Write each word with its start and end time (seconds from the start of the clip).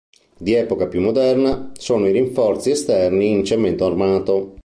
Di 0.35 0.53
epoca 0.55 0.87
più 0.87 0.99
moderna 0.99 1.73
sono 1.75 2.07
i 2.07 2.11
rinforzi 2.11 2.71
esterni 2.71 3.29
in 3.29 3.45
cemento 3.45 3.85
armato. 3.85 4.57